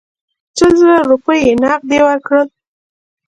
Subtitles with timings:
[0.57, 2.47] شل زره روپۍ نغدي ورکړل.